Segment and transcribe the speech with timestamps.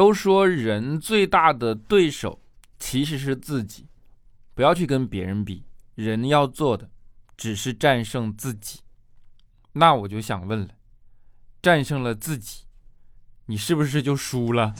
[0.00, 2.40] 都说人最大的对手
[2.78, 3.86] 其实是自己，
[4.54, 6.88] 不要去跟别人比，人要做的
[7.36, 8.80] 只是战胜自己。
[9.74, 10.68] 那我就想问了，
[11.60, 12.62] 战胜了自己，
[13.44, 14.74] 你是不是就输了？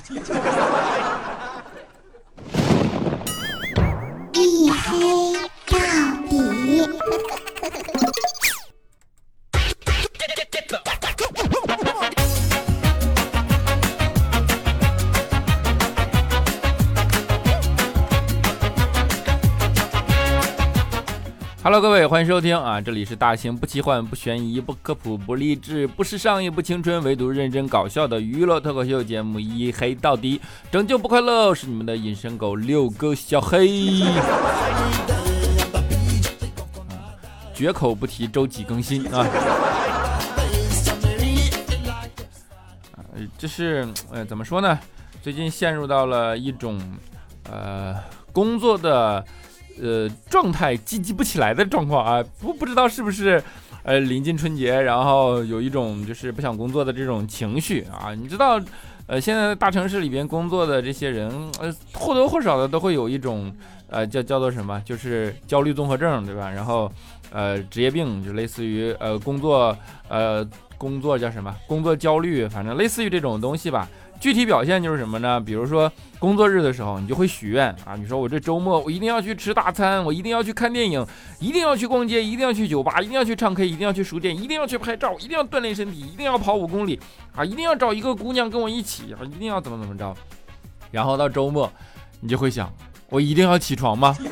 [21.72, 22.80] Hello，各位，欢迎收听啊！
[22.80, 30.36] 这里是大型不奇幻、不悬疑、不科普、不励志、不时尚也不青春，唯独认真搞笑的娱乐脱口秀节目《一黑到底》，
[30.72, 34.02] 拯救不快乐，是你们的隐身狗六哥小黑。
[37.54, 39.24] 绝口不提周几更新啊！
[43.14, 44.76] 呃，这是呃怎么说呢？
[45.22, 46.80] 最近陷入到了一种
[47.48, 47.94] 呃
[48.32, 49.24] 工作的。
[49.80, 53.42] 呃，状态积极不起来的状况啊，不不知道是不是，
[53.82, 58.14] 呃，临近春节，然后有一种就是不想工作的这种情绪啊。
[58.14, 58.60] 你知道，
[59.06, 63.54] 呃，现在大城市里边工作的这些人，呃，或多或少的都会有一种，
[63.88, 66.50] 呃，叫叫做什么，就是焦虑综合症，对吧？
[66.50, 66.90] 然后，
[67.32, 69.76] 呃，职业病就类似于，呃，工作，
[70.08, 70.46] 呃，
[70.76, 71.54] 工作叫什么？
[71.66, 73.88] 工作焦虑，反正类似于这种东西吧。
[74.20, 75.40] 具体表现就是什么呢？
[75.40, 81.04] 比如说工作日的时候，你就会许愿啊，你说我这周末我一定要去吃大餐，我一定要去看电影，
[81.40, 87.00] 一定要去逛街，一定要去酒吧，一定要去唱 K，一定要去书店，一定要去拍照，一定要锻炼身体，一定要跑五公里
[87.34, 90.14] 啊，一定要找一个姑娘跟我一起啊，一定要怎么怎么着。
[90.90, 91.72] 然后到周末，
[92.20, 92.70] 你就会想，
[93.08, 94.14] 我一定要起床吗？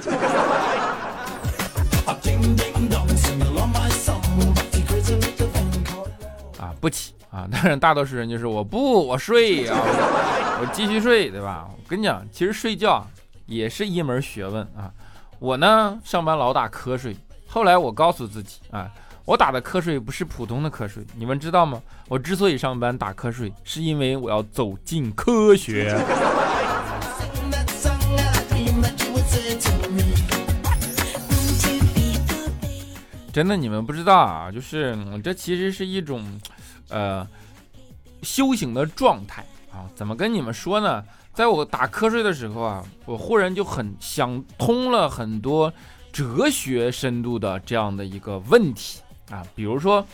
[6.60, 7.17] 啊，不起。
[7.30, 9.76] 啊，当然，大多数人就是我不，我睡啊，
[10.60, 11.68] 我继续睡，对吧？
[11.70, 13.06] 我跟你讲，其实睡觉
[13.44, 14.90] 也是一门学问啊。
[15.38, 17.14] 我呢，上班老打瞌睡，
[17.46, 18.90] 后来我告诉自己啊，
[19.26, 21.82] 我打的瞌睡不是普通的瞌睡，你们知道吗？
[22.08, 25.94] 我之所以上班打瞌睡，是因为我要走进科学。
[33.30, 36.24] 真的，你们不知道啊，就是这其实是一种。
[36.90, 37.26] 呃，
[38.22, 41.04] 修行的状态啊，怎么跟你们说呢？
[41.34, 45.72] 在我打瞌睡的时候啊，我忽然就很想通了很多
[46.10, 49.00] 哲学深度的这样的一个问题
[49.30, 49.46] 啊。
[49.54, 50.04] 比如说，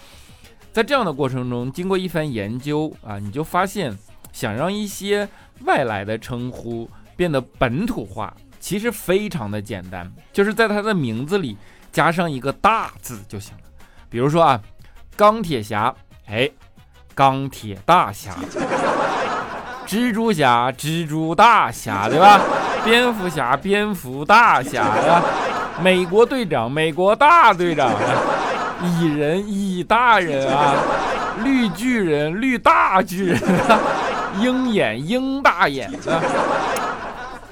[0.72, 3.96] 在这样的过程中，经过一番研究啊，你就发现，
[4.32, 5.28] 想让一些
[5.60, 11.56] 外来的称呼变得本土化，其实非常的简单，就是在它的名字里
[11.92, 13.62] 加上一个大字就行了。
[14.10, 14.60] 比如说啊，
[15.16, 15.94] 钢铁侠。
[16.26, 16.50] 哎，
[17.14, 18.32] 钢铁大侠，
[19.86, 22.40] 蜘蛛侠，蜘蛛大侠，对吧？
[22.84, 25.22] 蝙蝠侠，蝙蝠大侠呀。
[25.82, 27.92] 美国队长，美国大队长。
[28.82, 30.74] 蚁人，蚁大人啊。
[31.42, 33.40] 绿巨人，绿大巨人。
[34.40, 36.20] 鹰眼，鹰大眼啊。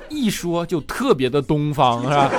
[0.08, 2.30] 一说就特别的东方，是吧？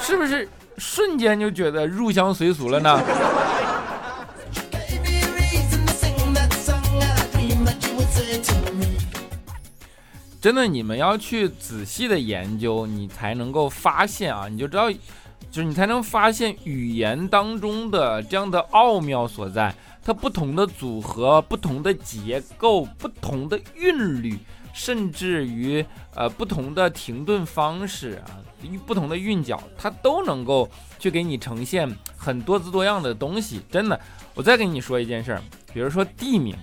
[0.00, 3.00] 是不是瞬间就觉得入乡随俗了呢？
[10.42, 19.72] 真的，你们要去仔细的研究，你才能够发现啊，你就知道，就是你才能发现语言当中的这样的奥妙所在。
[20.02, 24.36] 它不同的组合、不同的结构、不同的韵律，
[24.74, 25.86] 甚至于
[26.16, 28.42] 呃不同的停顿方式啊，
[28.84, 33.60] 不同的韵脚，它都能够去给你呈现很多姿多样的东西。
[33.70, 34.00] 真的，
[34.34, 35.42] 我再跟你说一件事儿，
[35.72, 36.56] 比如说地名，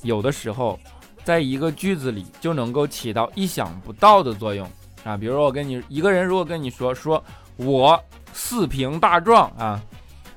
[0.00, 0.80] 有的时候。
[1.28, 4.66] 在一个句子里就能够起到意想不到的作用
[5.04, 5.14] 啊！
[5.14, 7.22] 比如说我跟你一个人如果跟你说说
[7.58, 8.02] 我
[8.32, 9.78] 四平大壮啊，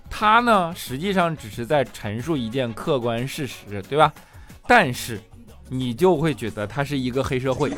[0.10, 4.12] 他呢实际上只是在陈述一件客观事实，对吧？
[4.68, 5.18] 但是
[5.70, 7.72] 你就会觉得他是一个黑社会。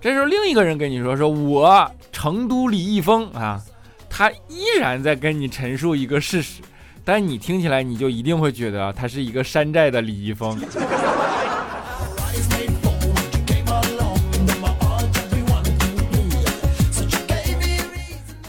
[0.00, 3.60] 这时候另一个人跟你说说我成都李易峰啊，
[4.08, 6.62] 他依然在跟你陈述一个事实。
[7.10, 10.60] 但你听起来，你就一定会觉得他是一个山寨的李易峰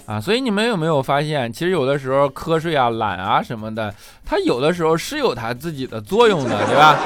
[0.06, 0.20] 啊！
[0.20, 3.96] 所以你们有没有发现，其实有的时候瞌睡啊、懒啊什么的，
[4.26, 7.00] 它有的时候是有它自己的作用的，对吧？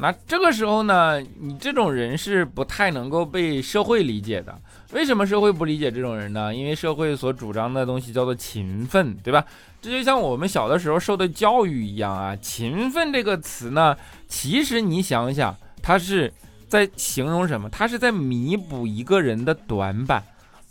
[0.00, 4.58] 那这个时候呢，你这种人是不太能够被社会理解的。
[4.92, 6.54] 为什么社会不理解这种人呢？
[6.54, 9.44] 因为社会所主张的东西叫做勤奋，对吧？
[9.80, 12.34] 这就像我们小的时候受的教育一样啊。
[12.36, 16.32] 勤奋这个词呢，其实你想想，它是
[16.66, 17.68] 在形容什么？
[17.68, 20.22] 它是在弥补一个人的短板，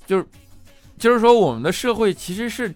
[0.06, 0.26] 就是
[0.98, 2.74] 就是说我们的社会其实是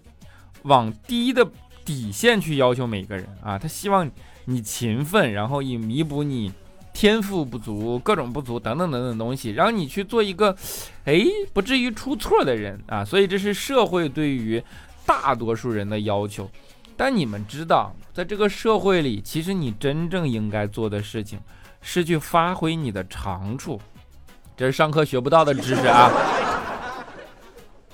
[0.64, 1.46] 往低的
[1.84, 4.10] 底线去要求每个人啊，他希望
[4.46, 6.52] 你勤奋，然后以弥补你。
[6.96, 10.56] 天赋不足、各种不足等等等等东西，让你去做一个，
[11.06, 13.04] 哎，不至于出错的人啊。
[13.04, 14.64] 所以这是社会对于
[15.04, 16.48] 大多数人的要求。
[16.96, 21.40] 但你们知道，在这个社会里，其实你真正应该做的事情
[21.82, 23.82] 是去发挥你的长处。
[24.56, 26.12] 这是上课学不到的知识啊。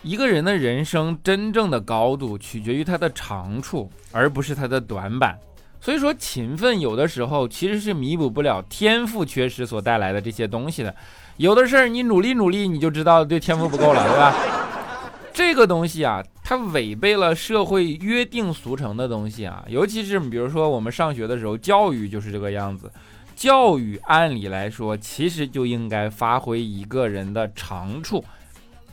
[0.04, 5.40] 一个人的人生真正的高度取决于他的长处，而不是他的短板。
[5.82, 10.94] 所以说，勤奋有的时候其实是弥补不了天赋缺失所带来的这些东西的。
[11.38, 14.36] 有的事儿你努力努力，你就知道对天赋不够了，对吧？
[15.34, 19.64] 这个东西啊，它违背了社会约定俗成的东西啊。
[19.70, 22.92] 尤其是比如说我们上学的时候，教育就是这个样子。
[23.38, 28.22] 教育按理来说，其实就应该发挥一个人的长处，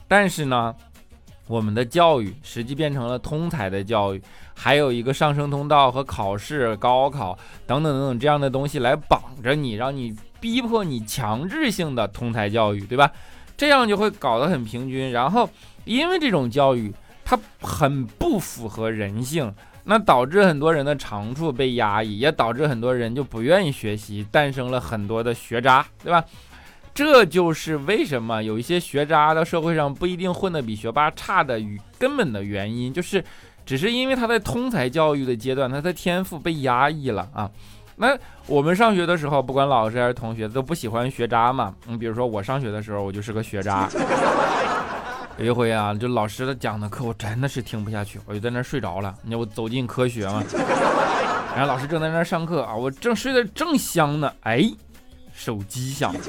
[0.06, 0.72] 但是呢。
[1.46, 4.20] 我们的教育实际变成了通才的教育，
[4.54, 13.10] 还有一个上升通道和考试、高考等等等等这样的东西来绑着你，让你逼迫你强制性的通才教育，对吧？
[13.56, 15.10] 这样就会搞得很平均。
[15.12, 15.48] 然后
[15.84, 16.93] 因为这种教育
[17.25, 19.54] 它很不符合人性，
[19.84, 26.25] 那导致很多人的长处被压抑，也导致很多人就不愿意学习，诞生了很多的学渣，对吧？
[26.96, 33.22] 这就是为什么有一些学渣到社会上不一定混得比学霸差的与根本的原因，就是
[33.66, 37.50] 只是因为他在通才教育的阶段，他的天赋被压抑了啊。
[37.96, 38.16] 那
[38.46, 41.75] 我们上学的时候，不管老师还是同学，都不喜欢学渣嘛。
[41.84, 43.87] 你比如说我上学的时候，我就是个学渣。
[45.37, 49.14] 有一回啊，就老师的讲的课，我真的是听不下去，我就在那睡着了。
[49.22, 50.42] 你我走进科学嘛，
[51.54, 54.66] 然后老师正在那上课啊，我正睡得正香呢，哎。
[55.38, 56.20] 手机响了，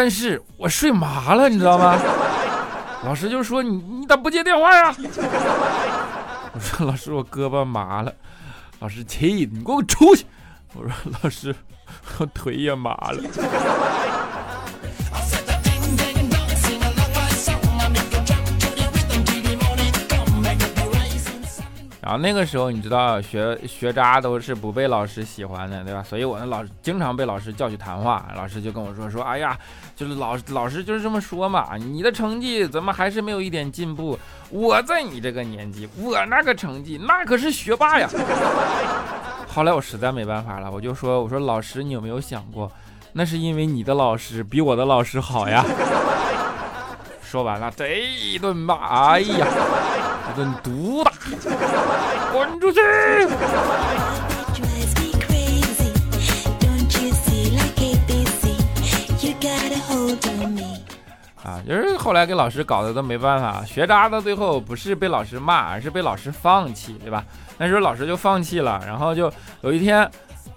[0.00, 1.98] 但是我睡麻了，你知道吗？
[3.02, 4.94] 老师就说你你咋不接电话呀？
[6.52, 8.14] 我说老师我胳膊麻了，
[8.78, 10.24] 老师气你给我出去。
[10.74, 11.52] 我说老师
[12.18, 13.20] 我腿也麻了。
[22.08, 26.02] 然后那个时候，你知道学学渣都是不被老师喜欢的，对吧？
[26.02, 29.54] 所以我那老经常被老师叫去谈话，老师就跟我说说，哎呀，
[29.94, 34.18] 就是老老师就是这么说嘛，你的成绩怎么还是没有一点进步？
[34.48, 38.08] 我在你这个年纪，我那个成绩那可是学霸呀。
[39.46, 42.72] 后来我实在没办法了，我就说，我说老师，你有没有想过，
[43.12, 45.62] 那是因为你的老师比我的老师好呀。
[47.20, 49.46] 说完了，这一顿骂，哎呀，
[50.38, 51.10] 顿毒打，
[52.32, 52.80] 滚出去！
[61.42, 67.24] 啊，就是后来给老师搞得都没办法，学渣到最后不是被老师骂，而是被老师放弃，对吧？
[67.56, 69.32] 那时候老师就放弃了，然后就
[69.62, 70.08] 有一天。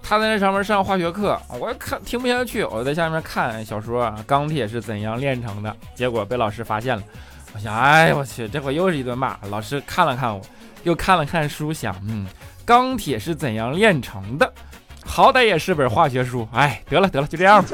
[0.04, 7.04] 他在那上面上化学课，我看听不下去，我在下面看小说《钢铁是怎样炼成的》，结果被老师发现了。
[7.53, 9.38] 我想，哎，我去，这回又是一顿骂。
[9.50, 10.42] 老师看了看我，
[10.83, 12.25] 又看了看书，想，嗯，
[12.65, 14.53] 钢铁是怎样炼成的？
[15.03, 16.48] 好歹也是本化学书。
[16.53, 17.69] 哎，得了得了，就这样吧。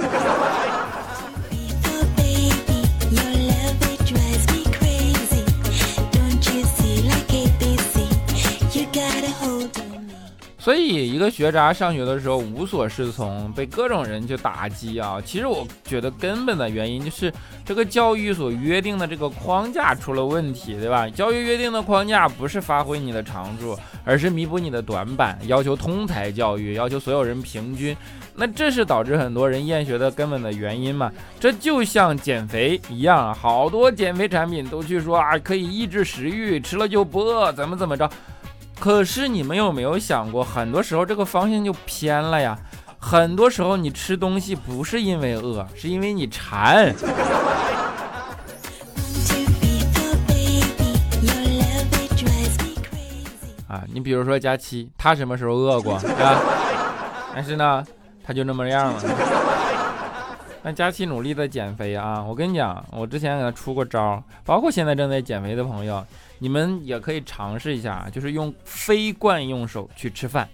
[10.67, 15.17] 所以，一个学渣上学的时候无所适从，被各种人去打击啊。
[15.25, 17.33] 其实我觉得根本的原因就是
[17.63, 21.07] 这个教育所约定的这个框架出了问题，对吧？
[21.09, 27.95] 教育约定的框架不是发挥你的长处，而是弥补你的短板，要求通才教育，要求所有人平均。
[28.35, 31.09] 那这是导致很多人厌学的根本的原因嘛？
[31.39, 38.09] 这就像减肥一样，好多减肥产品都去说啊，可以抑制食欲，吃了就不饿，怎么怎么着。
[38.79, 42.57] 可是你们有没有想过，很多时候这个方向就偏了呀？
[42.99, 46.93] 很多时候你吃东西不是因为饿，是因为你馋。
[53.67, 56.41] 啊，你比如说佳期，他什么时候饿过，对吧？
[57.35, 57.85] 但是呢，
[58.23, 59.01] 他就那么样了。
[60.67, 66.05] 那佳期努力的减肥啊，我跟你讲，我之前给他出过招，包括现在正在减肥的朋友。
[66.39, 70.45] 你们也可以尝试一下，就是用非惯用手去吃饭，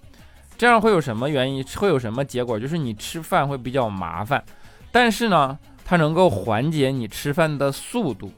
[0.55, 1.65] 这样会有什么原因？
[1.77, 2.60] 会有什么结果？
[2.60, 4.43] 就是你吃饭会比较麻烦，
[4.91, 8.32] 但是呢，它能够缓解你吃饭的速度，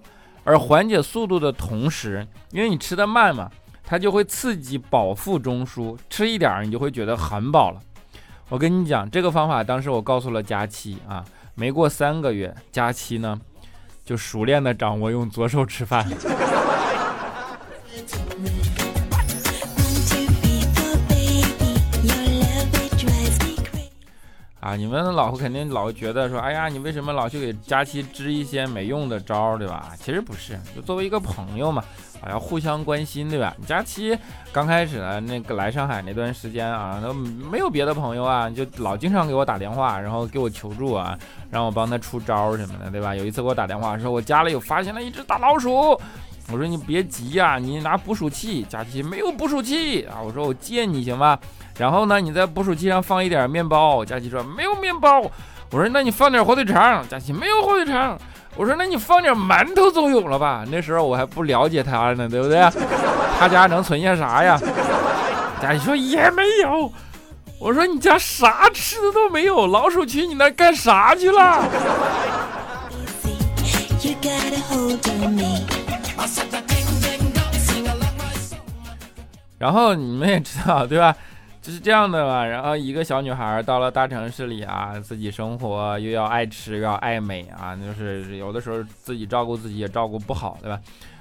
[0.46, 3.51] 而缓解速度的同时，因为你吃的慢嘛，
[3.84, 7.82] 它就会刺激饱腹中枢，吃一点儿你就会觉得很饱了。
[8.48, 11.25] 我跟你讲，这个方法当时我告诉了佳期啊，
[11.56, 13.40] 没过三个月，佳期呢
[14.06, 16.06] 就熟练的掌握用左手吃饭。
[24.65, 29.91] 啊，你们老婆肯定老觉得说，哎呀，你为什么老去给佳期支一些没用的招，对吧？
[30.00, 31.84] 其实不是，就作为一个朋友嘛，
[32.19, 33.55] 啊，要互相关心，对吧？
[33.67, 34.17] 佳期
[34.51, 41.15] 刚开始的那个来上海那段时间啊，都没有别的朋友啊，就老经常给我打电话，然后给我求助啊，
[41.51, 43.15] 让我帮他出招什么的，对吧？
[43.15, 45.95] 有一次给我打电话说，我家里有发现了一只大老鼠，
[46.52, 48.64] 我说你别急呀，你拿捕鼠器。
[48.70, 51.40] 佳琪没有捕鼠器啊，我说我借你行吧？
[51.78, 54.06] 然后呢，你在捕鼠器上放一点面包。
[54.06, 55.22] 佳琪说没有面包。
[55.72, 57.04] 我说那你放点火腿肠。
[57.10, 58.18] 佳琪没有火腿肠。
[58.56, 60.64] 我说那你放点馒头总有了吧？
[60.72, 62.60] 那时候我还不了解他呢，对不对？
[63.38, 64.58] 他家能存下啥呀？
[65.62, 66.92] 佳琪说也没有。
[67.60, 71.68] 我说你家啥吃的都没有，老鼠去你那干啥去了？
[79.58, 81.15] 然后你们也知道对吧？
[81.62, 90.79] 就是这样的嘛，然后一个小女孩到了大城市里啊，自己生活又要爱吃又要爱美啊，就是有的时候自己照顾自己也照顾不好，对吧？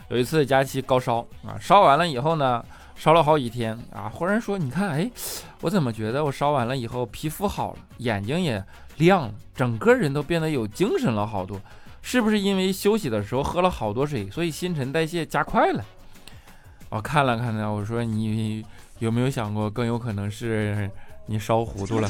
[0.08, 2.62] 有一次佳期高烧啊，烧完了以后呢，
[2.94, 5.10] 烧了好几天啊，忽然说，你看，哎，
[5.62, 8.62] 我怎么觉得我烧完了以后皮肤好了，眼睛也
[8.98, 11.58] 亮了，整个人都变得有精神了好多，
[12.04, 15.82] 是不是因为休息的时候喝了好多水，所以新陈代谢加快了？
[16.90, 18.64] 我看了看呢，我说你。
[19.00, 20.88] 有没有想过，更有可能是
[21.26, 22.08] 你烧糊涂了？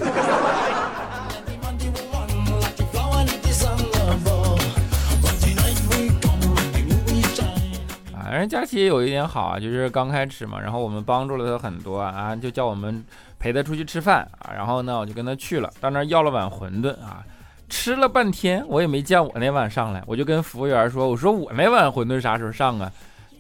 [8.12, 13.02] 啊，人佳琪有一点好啊，就是刚开始嘛，然后我们帮助了他很多啊，就叫我们
[13.38, 17.24] 陪他出去吃饭啊，然后呢，我就跟他去了，到那要了碗馄饨啊，
[17.68, 22.90] 吃了半天，我也没见我那碗上来，我就跟服务员说，我说我那碗馄饨啥时候上啊？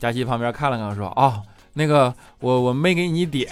[0.00, 1.42] 佳琪旁边看了看，说，哦。
[1.76, 3.48] 那个，我我没给你点。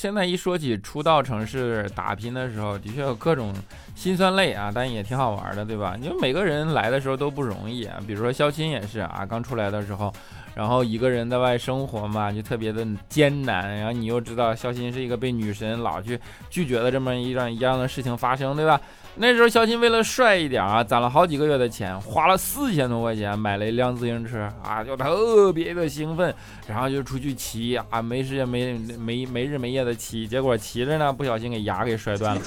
[0.00, 3.52] 现在一说起出道城市打拼的时候，的确有各种
[3.96, 5.96] 辛酸泪啊，但也挺好玩的，对吧？
[6.00, 10.14] 因为每个人来的时候都不容易啊，比如说肖钦也是啊，刚出来的时候。
[10.54, 13.76] 然后一个人在外生活嘛，就特别的艰难。
[13.76, 18.80] 然后你又知道肖鑫是一个被女神老去拒绝的这么一段一样的事情发生，对吧？
[19.20, 26.32] 那时候肖新为了帅一点啊，攒了好几个月的钱，花了四千多块钱买了一辆自行车啊，就特别的兴奋，
[26.68, 32.40] 然后就出去骑啊，没时间没没没日没夜的骑，结果骑着呢，不小心给牙给摔断了。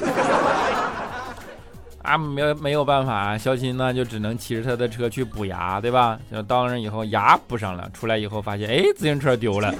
[2.04, 6.18] 啊，没有没有办法，肖新呢就只能骑着他的车去补牙，对吧？
[6.32, 9.74] 就到那以后牙补上了，出来以后发现，哎，自行车丢了。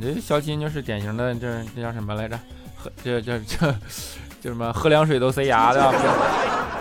[0.00, 2.38] 这肖鑫就是典型的，这这叫什么来着？
[2.76, 3.74] 喝这这这
[4.40, 5.92] 就什么喝凉水都塞牙的，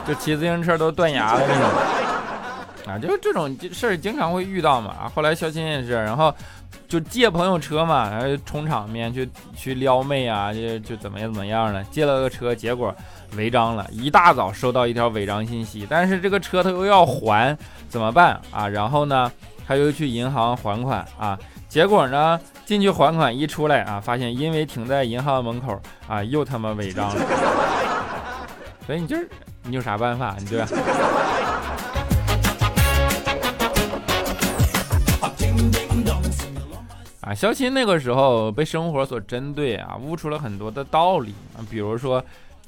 [0.07, 2.93] 就骑自行车都断牙的那种。
[2.93, 5.11] 啊，就是这种事儿经常会遇到嘛。
[5.13, 6.33] 后来肖鑫也是，然后。
[6.87, 12.93] 就借朋友车嘛，然后充场面去去撩妹啊，就就怎么怎么样的，借了个车，结果
[13.35, 13.87] 违章了。
[13.91, 17.55] 一大早收到一条违章信息，但是这个车他又要还，
[17.89, 18.67] 怎么办啊？
[18.67, 19.31] 然后呢，
[19.67, 27.25] 他又去银行还款啊，结果呢，进去还款一出来啊，发现因为停在银行门口啊，又他妈违章了。
[28.85, 29.27] 所以你就是
[29.63, 30.35] 你有啥办法？
[30.37, 30.67] 你对吧？
[37.21, 41.65] 啊，肖钦那个时候被生活所针对啊，悟出了很多的道理啊。
[41.71, 42.23] 比如说，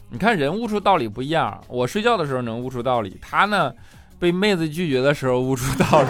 [0.09, 3.71] 你看人悟出道理不一样，我睡觉的时候能悟出道理，他呢，
[4.17, 6.07] 被妹子拒绝的时候悟出道理，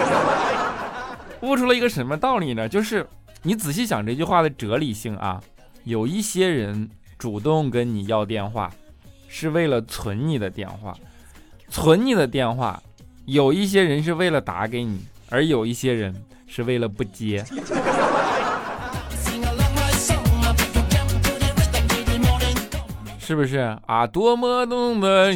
[1.46, 2.70] 悟出了一个什么道理呢？
[2.70, 3.06] 就是
[3.44, 5.42] 你仔细想这句话的哲理性啊，
[5.84, 8.72] 有一些人主动跟你要电话，
[9.28, 10.96] 是为了存你的电话，
[11.68, 12.82] 存你的电话，
[13.26, 16.14] 有一些人是为了打给你，而有一些人
[16.46, 17.44] 是为了不接。
[23.20, 24.06] 是不是啊？
[24.06, 25.34] 多么浓的，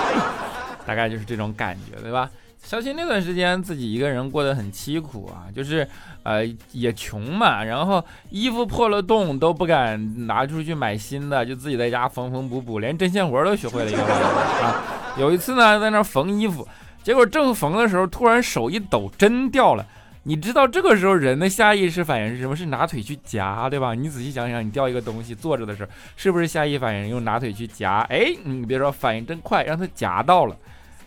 [0.86, 2.30] 大概就是这种感觉，对吧？
[2.68, 5.88] 肖钦那段时间自己一个人过得很凄苦啊，就是
[6.22, 14.84] 呃也穷嘛，然后衣服破了洞都不敢拿出去买新的，就自己在家缝缝补补，连针线活都学会了一个啊。
[15.16, 16.68] 有一次呢，在那缝衣服，
[17.02, 19.86] 结果正缝的时候，突然手一抖，针掉了。
[20.24, 22.54] 你知道这个时候人的下意识反应是什么？
[22.54, 23.94] 是拿腿去夹，对吧？
[23.94, 28.00] 你仔细想想，你掉一个东西坐着的时候，是不是下意反应用拿腿去夹？
[28.10, 30.54] 哎，你别说，反应真快，让它夹到了。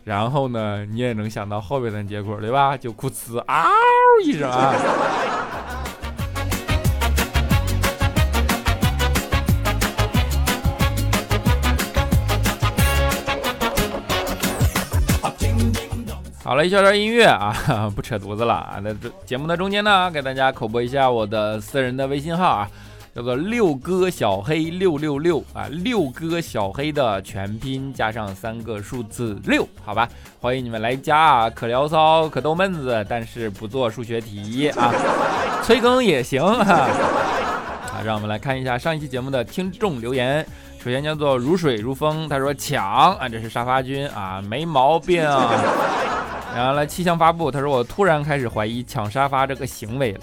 [0.03, 2.75] 然后呢，你也能想到后边的结果，对吧？
[2.75, 3.69] 就哭呲嗷
[4.25, 4.73] 一声啊。
[16.43, 17.55] 好了，一小段音乐啊，
[17.95, 18.79] 不扯犊子了啊。
[18.83, 22.67] 那这节目的中间呢，给大家口播一下我的私人的微信号啊，
[23.13, 30.07] 叫做六哥小黑六六六啊，六哥小黑的全拼加上三个数字六，好吧，
[30.39, 34.93] 欢迎你们来加啊，可聊骚可逗闷子，但是不做数学题啊，
[35.61, 36.73] 催更也行哈。
[36.73, 40.45] 啊，让我们来看一下上一期节目的听众留言。
[40.81, 45.21] 首先叫做如水如风，他说抢啊，这是沙发君啊，没毛病。
[46.55, 50.19] 然后来气象发布，他说我突然开始怀疑抢沙发这个行为了。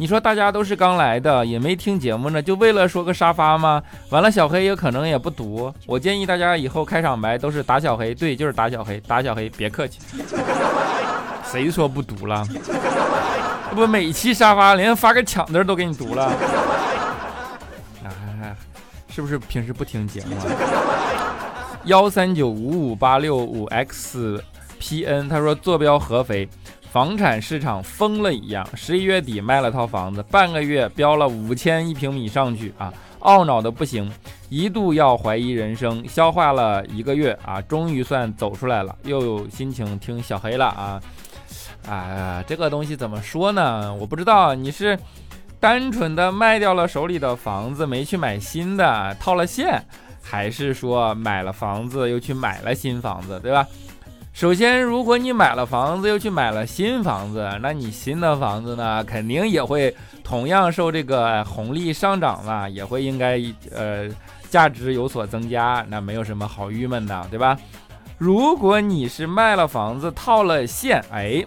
[0.00, 3.82] 你说大家都是刚来的，也没听节目呢，就为了说个沙发吗？
[4.10, 5.74] 完了，小黑也可能也不读。
[5.86, 9.98] 我建议大家以后开场白都是打小黑，对，就是打小黑，打小黑，别客气。
[11.50, 12.46] 谁说不读了？
[13.70, 16.26] 这不每期沙发连发个抢字都给你读了。
[18.04, 18.54] 啊，
[19.10, 20.36] 是不是平时不听节目？
[21.86, 24.40] 幺三九五五八六五 x。
[24.80, 26.48] P N 他说坐标合肥，
[26.90, 34.10] 房产市场疯了一样，十一月底卖了套房子，半个月标了五千一平米上去啊，懊恼的不行，
[34.48, 41.02] 一度要怀疑人生，消化了一个月啊，终于算走出来了，又有心情听小黑了啊，
[41.86, 43.94] 啊，这个东西怎么说呢？
[43.94, 44.98] 我不知道你是
[45.60, 49.84] 单纯的卖掉了手里的房子没去买新的套了现，
[50.22, 53.66] 还是说买了房子又去买了新房子，对吧？
[54.38, 59.92] 首先，如果你买了房子又去买了新房子，那你新的房子呢，肯定也会
[60.22, 63.36] 同样受这个红利上涨了，也会应该
[63.72, 64.08] 呃
[64.48, 67.58] 价值有所增加，那没有什么好郁闷的，对吧？
[68.16, 71.44] 如果你是卖了房子套了现，哎，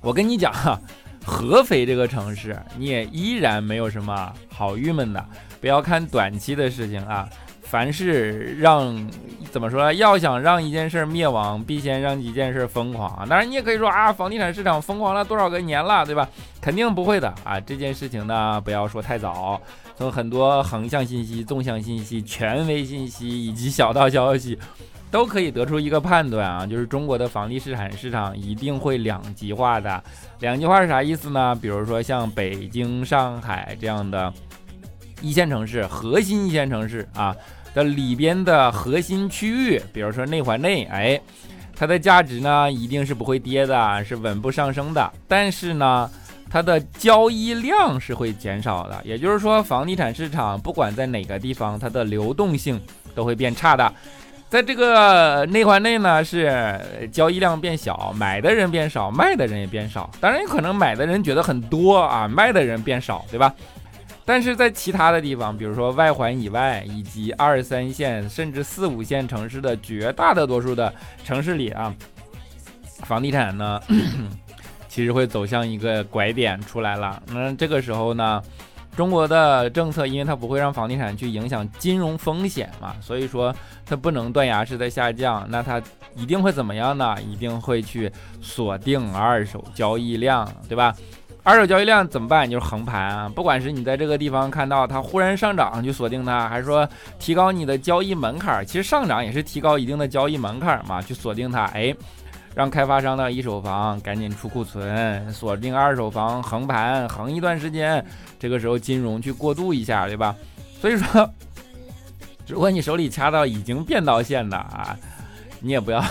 [0.00, 0.80] 我跟你讲哈，
[1.26, 5.22] 合肥这个城市你也依然没有什么好郁闷的，
[5.60, 7.28] 不要看短期的事情啊。
[7.70, 9.08] 凡是让
[9.52, 9.92] 怎么说？
[9.92, 13.24] 要想让一件事儿灭亡，必先让一件事儿疯狂。
[13.28, 16.28] 当然，你也可以说啊，房地产市场疯狂了多少个年了，对吧？
[16.60, 17.60] 肯定不会的啊。
[17.60, 19.60] 这件事情呢，不要说太早，
[19.96, 24.58] 从很多横向信息、纵向信息、权威信息以及小道消息，
[25.08, 30.02] 都可以得出一个判断啊，就是中国的房地产市场一定会两极化的。
[30.40, 31.56] 两极化是啥意思呢？
[31.62, 34.32] 比如说像北京、上海这样的
[35.20, 37.32] 一线城市、核心一线城市啊。
[37.74, 41.20] 的里边的核心区域，比如说内环内，哎，
[41.76, 45.12] 它的价值呢一定是不会跌的，是稳步上升的。
[45.28, 46.10] 但是呢，
[46.50, 52.80] 它的交易量是会减少的，也就是说，房地产市场不管在哪个地方，它的流动性
[53.14, 53.92] 都会变差的。
[54.48, 60.10] 在这个内环内呢，是交易量变小，买的人变少，卖的人也变少。
[60.20, 63.54] 当然，有可能买的人觉得很多啊，卖的人变少，对吧？
[64.24, 70.92] 但是在其他的地方，比如说外环以外，以及二三线甚至四五线城市的绝大多数的
[71.24, 71.92] 城市里啊，
[73.02, 73.80] 房地产呢，
[74.88, 77.20] 其实会走向一个拐点出来了。
[77.28, 78.40] 那这个时候呢，
[78.96, 83.54] 中国的政策，因为它不会让房地产去影响金融风险嘛，所以说
[83.84, 85.44] 它不能断崖式的下降。
[85.48, 85.82] 那它
[86.14, 87.16] 一定会怎么样呢？
[87.22, 90.94] 一定会去锁定二手交易量，对吧？
[91.42, 92.48] 二手交易量怎么办？
[92.48, 93.28] 就是横盘啊！
[93.34, 101.64] 不管是你在这个地方看到它忽然上涨去锁定它，还是说提高你的交易门槛，其实上涨也是提高一定的交易门槛嘛，去锁定它。
[101.66, 101.94] 哎，
[102.54, 108.04] 让开发商的一手房赶紧出库存，锁定二手房横盘横一段时间，
[108.38, 110.36] 这个时候金融去过渡一下，对吧？
[110.78, 111.28] 所以说，
[112.46, 114.96] 如果你手里掐到已经变道线的啊，
[115.60, 116.02] 你也不要。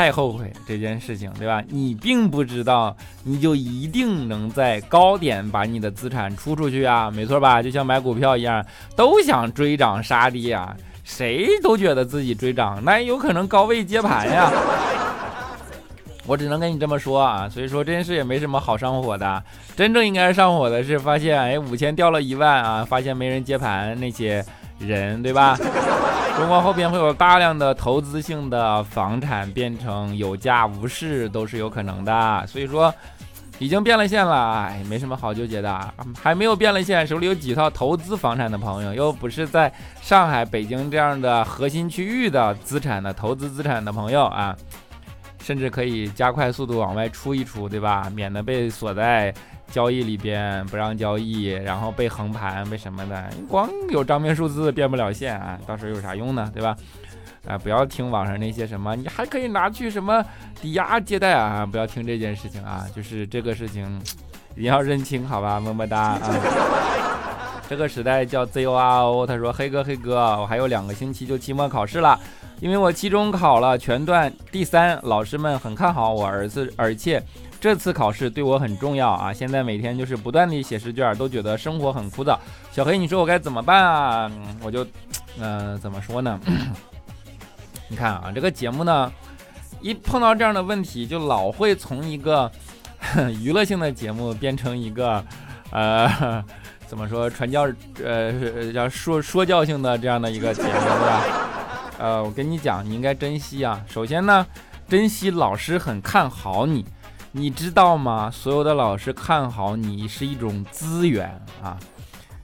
[0.00, 1.62] 太后悔这件事情，对吧？
[1.68, 7.10] 你并不知道，你就一定能在高点把你的资产出出去啊？
[7.10, 7.62] 没错吧？
[7.62, 8.64] 就像买股票一样，
[8.96, 14.50] 都想追涨杀跌啊，谁都觉得自己追涨，那有可能高位接盘呀。
[16.24, 19.44] 我只能跟你这么说啊，所以说这件事也没什么好上火的。
[19.76, 24.42] 真正应该上火的是发现，哎，五千掉了一万啊，发现没人接盘那些。
[24.80, 25.58] 人对吧？
[26.40, 32.42] 中国后边会有大量的投资性的房产变成有价无市，都是有可能的。
[32.46, 32.92] 所以说，
[33.58, 35.94] 已经变了线了，哎，没什么好纠结的。
[36.18, 44.56] 还没有变了线，手里有几套投资房产的朋友，又不是在上海、北京这样的核心区域的资产的投资资产的朋友啊，
[45.40, 48.10] 甚至可以加快速度往外出一出，对吧？
[48.14, 49.34] 免得被锁在
[49.70, 53.30] 交易里边不让交易，然后被横盘被什么的。
[53.48, 56.50] 光有账面数字变不了现啊，到时候有啥用呢？
[56.54, 56.76] 对吧？
[57.46, 60.22] 啊，不要听网上那些什么，你还可以拿去什么
[60.60, 63.84] 抵押借贷啊，不要听这件事情啊，就是这个事情
[64.56, 65.58] 一定要认清，好吧？
[65.58, 66.20] 么么哒啊！
[67.68, 72.18] 这个时代叫 Z O R O，他说黑哥黑哥，我还有两个星期就期末考试了，
[72.60, 77.22] 因为我期中考了全段第三，老师们很看好我儿子，而且
[77.58, 79.32] 这次考试对我很重要啊！
[79.32, 82.36] 现在每天就是不断的写试卷，都觉得生活很枯燥。
[82.70, 84.30] 小黑，你说我该怎么办啊？
[84.62, 84.86] 我就，
[85.38, 86.38] 嗯，怎么说呢？
[87.88, 89.10] 你看啊，这个节目呢，
[89.80, 92.50] 一碰到这样的问题，就老会从一个
[93.40, 95.24] 娱乐性的节目变成一个，
[95.70, 96.44] 呃，
[96.86, 97.66] 怎么说传教，
[98.04, 101.46] 呃，叫说说教性的这样的一个节目，对吧？
[102.00, 103.84] 呃，我跟你讲，你应该珍惜啊。
[103.86, 104.46] 首先呢，
[104.88, 106.82] 珍惜老师很看好你，
[107.30, 108.30] 你知道吗？
[108.30, 111.28] 所有的老师看好你是一种资源
[111.62, 111.78] 啊。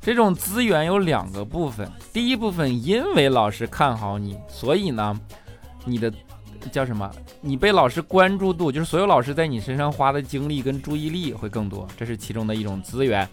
[0.03, 5.19] 这种资源有两个部分，第一部分，因为老师看好你，所以呢，
[5.87, 6.13] 你的
[6.71, 7.11] 叫什么？
[7.41, 13.27] 你被老师关注度，就是所有老师在你身上花的精力跟注意力会更多，这是其中的一种资源。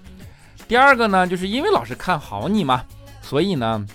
[0.70, 2.82] 第二个呢，就是因为老师看好你嘛，
[3.22, 3.86] 所以呢，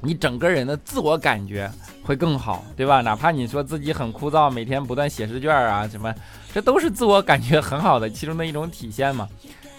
[0.00, 1.70] 你整个人的自我感觉
[2.02, 3.00] 会更好，对吧？
[3.00, 6.14] 哪怕你说自己很枯燥，每天不断写试卷啊什么，
[6.52, 9.28] 这都是自我感觉很好的其中的一种体现嘛。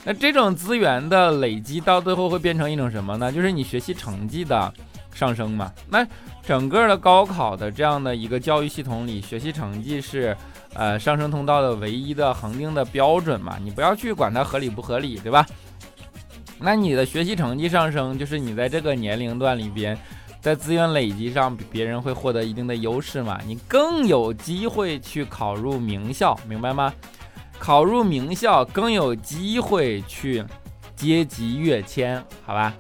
[0.04, 3.32] 那这种资源的累积到最后会变成一种什么呢？
[3.32, 4.74] 就是你学习成绩的
[5.14, 5.72] 上升嘛。
[5.90, 6.06] 那
[6.42, 10.36] 整个的高考的这样的一个教育系统里，学习成绩是
[10.74, 13.58] 呃上升通道的唯一的恒定的标准嘛。
[13.62, 15.46] 你不要去管它合理不合理，对吧？
[16.60, 19.98] 那你的学习成绩上升，就是你在这个年龄段里边，
[20.42, 23.40] 在资源累积上比别人会获得一定的优势嘛。
[23.46, 26.94] 你更有机会去考入名校，明白吗？
[27.58, 30.44] 考入名校更有机会去
[30.96, 32.74] 阶级跃迁，好吧？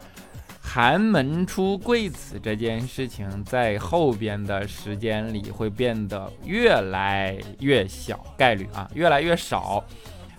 [0.62, 9.84] 寒门出贵子这件事情在后边的时间里会变得越来越小概率啊，越来越少，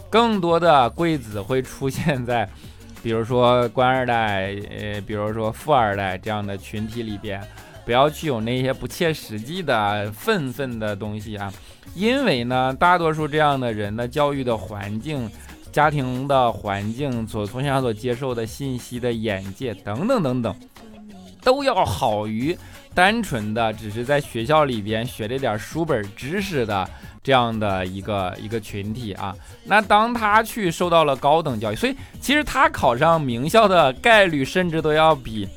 [0.08, 2.48] 更多的贵子会出现在，
[3.02, 7.42] 比如说官二代，呃，比如说富二代这样的群体里边，
[7.84, 11.52] 不要去有那些不切实际的愤愤的东西啊。
[11.94, 15.28] 因为呢，大多数这样的人的教育的环境、
[15.72, 20.54] 家庭的环境所从小所接受的信息的眼界等等等等，
[21.42, 22.56] 都要好于
[22.94, 26.88] 单纯的只是在学校里边学了点书本知识的
[27.22, 29.34] 这样的一个一个群体啊。
[29.64, 35.48] 那当他去受到了高等教育，所以其实他考上名校的概率，甚至都要比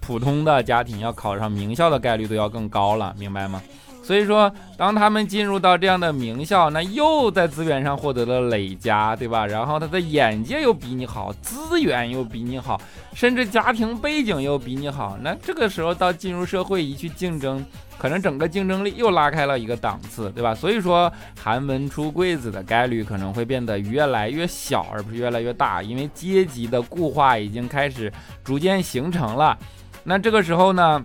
[0.00, 3.62] 普通的家庭要考上名校的概率都要更高了，明白吗？
[4.04, 9.46] 所以说，当他们进入到这样的名校，那又在资源上获得了累加，对吧？
[9.46, 12.78] 然后他的眼界又比你好，资源又比你好，
[13.14, 15.16] 甚至家庭背景又比你好。
[15.22, 17.64] 那这个时候到进入社会一去竞争，
[17.96, 20.54] 可能整个竞争力又拉开了一个档次，对吧？
[20.54, 21.10] 所以说，
[21.42, 28.12] 寒门出贵子的概率可能会变得越来越小，而不是越来越大，因为阶级的固化已经开始
[28.44, 29.56] 逐渐形成了。
[30.02, 31.02] 那这个时候呢？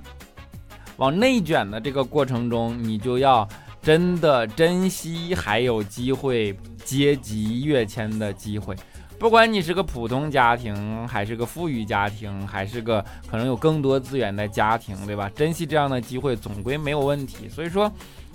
[0.99, 3.47] 往内卷的这个过程中，你就要
[3.81, 8.75] 真的珍惜还有机会阶级跃迁的机会。
[9.17, 15.29] 不管你是个普通家庭，还是个富裕家庭，还是个可能有更多资源的家庭，对吧？
[15.33, 17.47] 珍惜这样的机会总归没有问题。
[17.47, 17.91] 所以说，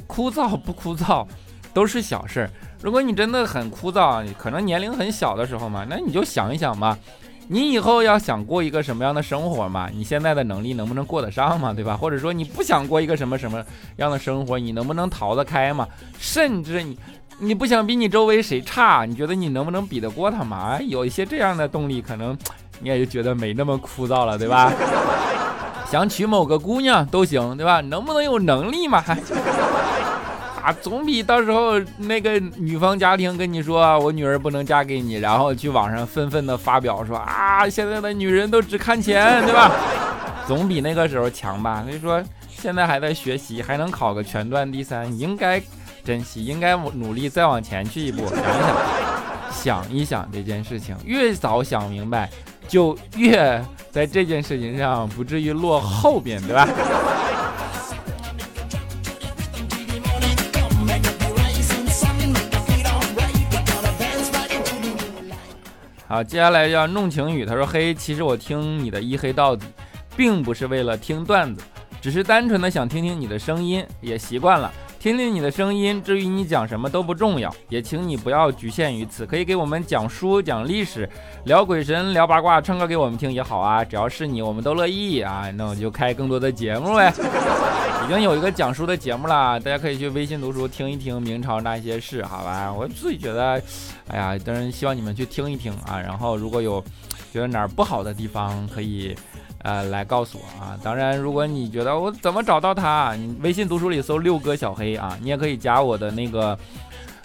[0.06, 1.26] 枯燥不枯燥
[1.74, 2.50] 都是小事儿。
[2.82, 6.98] 如果你真的很枯燥，可能年龄很小的时候嘛，那你就想一想吧。
[7.48, 9.88] 你以后要想过一个什么样的生活嘛？
[9.92, 11.72] 你现在的能力能不能过得上嘛？
[11.72, 11.96] 对吧？
[11.96, 13.64] 或者说你不想过一个什么什么
[13.96, 15.86] 样的生活，你能不能逃得开嘛？
[16.18, 16.98] 甚至你
[17.38, 20.78] 你不想比你周围谁差，你觉得你能不能比得过他嘛？
[20.80, 22.36] 有一些这样的动力，可能
[22.80, 24.72] 你也就觉得没那么枯燥了，对吧？
[25.90, 27.80] 想娶某个姑娘都行，对吧？
[27.82, 29.04] 能不能有能力嘛？
[30.64, 39.70] 啊，总比到时候那个女方家庭跟你说我女儿不能嫁给你，然后去网上愤愤的发表说啊，现在的女人都只看钱，对吧？
[40.46, 41.82] 总比那个时候强吧。
[41.86, 45.60] 所以说现在还在学习，还能考个全段第三，应该
[46.02, 48.26] 珍惜，应该努力再往前去一步。
[48.30, 48.42] 想一
[49.52, 52.30] 想，想一想这件事情，越早想明白，
[52.66, 56.66] 就越在这件事情上不至于落后边，对吧？
[66.14, 67.44] 好，接下来叫弄晴雨。
[67.44, 69.66] 他说：“嘿，其实我听你的一黑到底，
[70.16, 71.60] 并不是为了听段子，
[72.00, 74.72] 只是单纯的想听听你的声音，也习惯了。”
[75.04, 76.02] 听听你的声音。
[76.02, 81.06] 至于你讲什么都不重要，也请你不要局限于此，可以给我们讲书、讲历史、
[81.44, 85.50] 聊鬼神、聊八卦、唱歌给我们听也好啊，只要是你，我们都乐意啊。
[85.56, 87.12] 那我就开更多的节目呗。
[88.06, 92.72] 已经有一个讲书的节目了，大家可以去微信读书听一听明朝那些事，好吧？
[92.72, 93.62] 我自己觉得，
[94.08, 96.00] 哎呀，当然希望你们去听一听啊。
[96.00, 96.82] 然后如果有
[97.30, 99.14] 觉得哪儿不好的地方，可以
[99.64, 100.78] 呃来告诉我啊。
[100.84, 106.56] 当然，如果你觉得我怎么找到他，你微信读书里搜六哥小黑啊，你也可以加我的那个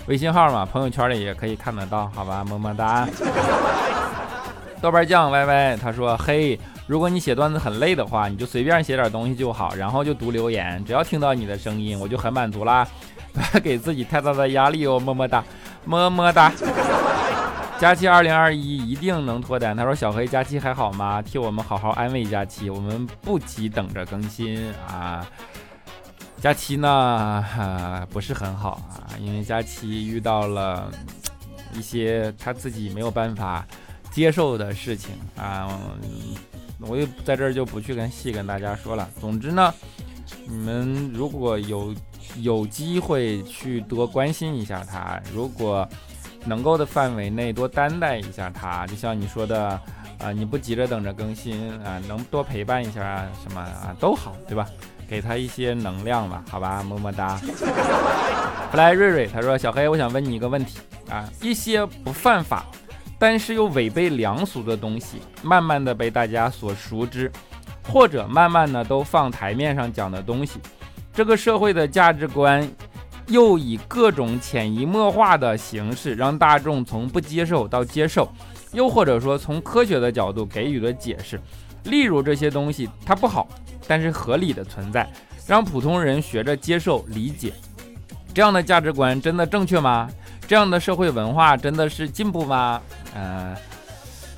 [0.08, 2.44] 微信号嘛，朋友圈里也可以看得到，好吧？
[2.44, 3.08] 么么哒。
[4.82, 6.60] 豆瓣酱歪歪他说嘿。
[6.88, 12.88] 如果你写段子很累的话，你就随便写点东西就好，然后就读留言，只要听到你的声音，我就很满足啦。
[13.32, 15.44] 不 要给自己太大的压力哦，么么哒，
[15.86, 16.52] 么么哒。
[17.80, 19.76] 佳期二零二一一定能脱单。
[19.76, 21.22] 他说：“小黑，佳期还好吗？
[21.22, 25.26] 替我们好好安慰佳期，我们不急等着更新啊。
[26.42, 30.92] 佳期呢，不是很好啊，因为佳期遇到了
[31.74, 33.66] 一些他自己没有办法
[34.12, 35.80] 接受的事情啊。”
[36.82, 39.10] 我也在这儿就不去跟细跟大家说了。
[39.22, 39.74] 总之呢，
[40.48, 41.96] 你们如果有
[42.38, 45.88] 有机会去多关心一下他，如果
[46.46, 49.80] 能够的范围内多担待一下他，就像你说的
[50.20, 54.66] 啊，你不急着等着更新啊，能多陪伴一下啊什么啊都好，对吧？
[55.08, 57.40] 给他一些能量吧，好吧，么么哒。
[58.70, 60.78] 布莱瑞瑞他说：“小黑，我想问你一个问题
[61.10, 62.66] 啊，一些不犯法。”
[63.18, 67.30] 但是又违背良俗的东西，慢慢的被大家所熟知，
[67.92, 70.62] 或者慢慢的都放台面上讲的东西，
[71.12, 72.66] 这个社会的价值观
[73.30, 78.28] 又以各种潜移默化的形式让大众从不接受到接受，
[78.72, 81.40] 又或者说从科学的角度给予了解释，
[81.84, 83.48] 例如这些东西它不好，
[83.88, 85.08] 但是合理的存在，
[85.48, 87.54] 让普通人学着接受理解，
[88.34, 90.10] 这样的价值观真的正确吗？
[90.48, 92.82] 这样的社会文化真的是进步吗？
[93.16, 93.56] 嗯，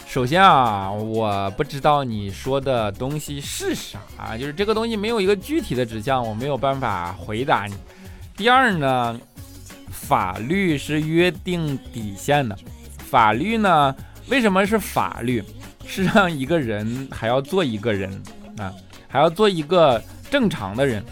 [0.06, 7.74] 首先啊，我不知道你说的东西是啥，就是这个东西没有一个具体的指向，我没有办法回答你。
[8.42, 9.20] 第二呢，
[9.92, 12.58] 法律是约定底线的，
[12.98, 13.96] 法律呢，
[14.30, 15.44] 为什么是法律？
[15.86, 18.12] 是让一个人还要做一个人
[18.58, 18.74] 啊，
[19.08, 20.02] 还要做一个
[20.32, 21.04] 正常的人，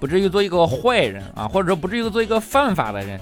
[0.00, 3.20] 不至于做一个坏人啊，或者说不至于做一个犯法的人。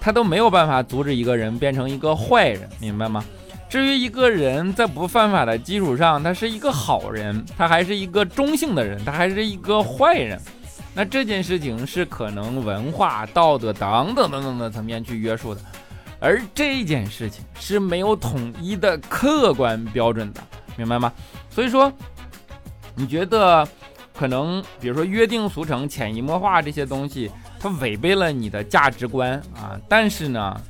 [0.00, 3.22] 他都没有办法阻止一个人变成一个坏人，明白吗？
[3.68, 10.40] 至于一个人在不犯法的基础上，他是一个好人，他还是一个中性的人，他还是一个坏人，
[11.00, 15.60] 那这件事情是可能文化、道德等等等等的层面去约束的，
[16.20, 20.42] 而这件事情是没有统一的客观标准的，
[20.76, 21.10] 明白吗？
[21.48, 21.90] 所以说，
[22.94, 23.66] 你觉得
[24.14, 27.30] 可能，比如说约定俗成、潜移默化这些东西。
[27.58, 30.60] 它违背了你的价值观啊，但是呢，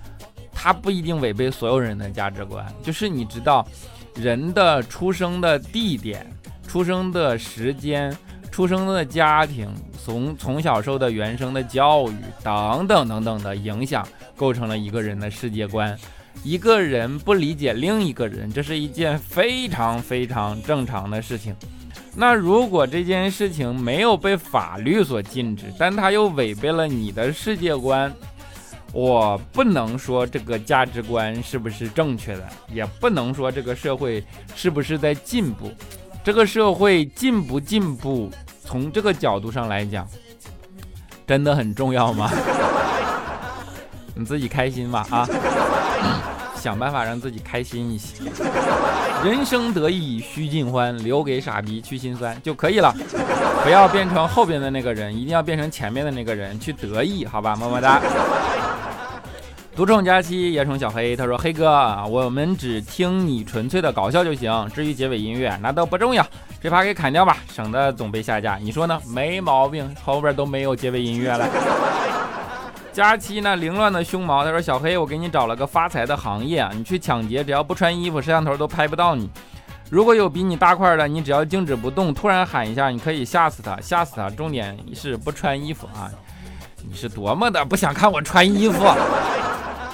[0.52, 2.64] 它不一定违背所有人的价值观。
[2.84, 3.66] 就是你知道，
[4.14, 6.24] 人的出生的地点、
[6.68, 8.16] 出生的时间、
[8.52, 9.68] 出生的家庭、
[10.04, 15.96] 从从小受的原生的教育等等等等的影响，构成了一个人的世界观。
[16.42, 21.54] 一个人不理解另一个人，这是一件非常非常正常的事情。
[22.16, 28.12] 那如果这件事情没有被法律所禁止，但它又违背了你的世界观，
[28.92, 35.70] 我不能说这个价值观是不是正确的，也不能说这个社会是不是在进步。
[36.24, 38.30] 这个社会进不进步，
[38.70, 40.06] 从这个角度上来讲，
[41.26, 42.30] 真的很重要吗？
[44.14, 45.28] 你自己开心吧啊！
[46.54, 48.22] 想办法让自己开心一些，
[49.24, 52.94] 人生得意须尽欢，留给傻逼去心酸就可以了。
[53.64, 57.56] 不要变成后边的那个人，一定要变成前面的那个人去得意，好吧？
[57.56, 58.00] 么么哒。
[59.74, 66.24] 独宠佳期，野宠小黑，他说：“黑哥，我们只听你纯粹的搞笑就行，至于结尾音乐那都不重要，
[66.62, 68.56] 这把给砍掉吧，省得总被下架。
[68.56, 69.00] 你说呢？
[69.06, 71.48] 没毛病，后边都没有结尾音乐了。
[72.92, 79.30] ”佳期呢凌乱的胸毛，他说：“小黑，我给你找了个发财的行业啊，你去抢劫，只要不穿衣服，摄像头都拍不到你。
[79.88, 84.28] 如果有比你大块的，你只要静止不动，突然喊一下，你可以吓死他，吓死他。
[84.28, 86.10] 重点是不穿衣服啊！
[86.86, 88.96] 你是多么的不想看我穿衣服啊！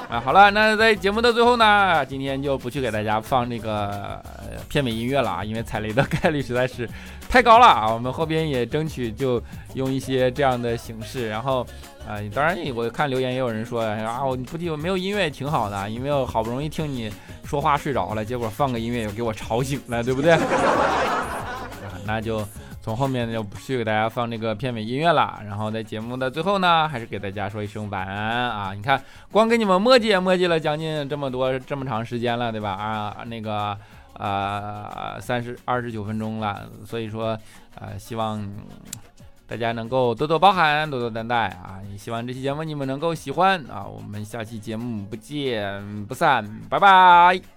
[0.08, 4.22] 啊好了，那在节目的最后呢，今天就不去给大家放这个
[4.68, 6.88] 片尾音乐了啊，因为踩雷的概率实在是
[7.28, 7.92] 太高了啊。
[7.92, 9.42] 我们后边也争取就
[9.74, 11.66] 用一些这样的形式，然后。”
[12.06, 20.30] 啊，当然，我看留言也有人说啊，我不记，没有音乐也挺好的，因为我好不容易听你说话睡着了，结果放个音乐又给我吵醒了，对不对？
[20.34, 20.40] 啊
[22.04, 22.46] 那就
[22.86, 25.42] 从后面就不去给大家放这个片尾音乐了。
[25.44, 28.72] 然后在节目的最后呢，还是给大家说一声晚安啊！
[28.72, 32.70] 你看，光给你们磨叽磨叽了将近这么多这么长时间了，对吧？
[32.70, 33.76] 啊，那个
[34.12, 37.36] 呃三十二十九分钟了，所以说
[37.74, 38.48] 呃希望。
[39.48, 41.78] 大家能够多多包涵，多多担待啊！
[41.88, 43.86] 也希望这期节目你们能够喜欢啊！
[43.86, 47.55] 我们下期节目不见不散，拜拜。